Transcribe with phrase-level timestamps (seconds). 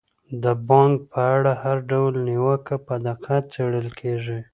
[0.43, 4.39] د بانک په اړه هر ډول نیوکه په دقت څیړل کیږي.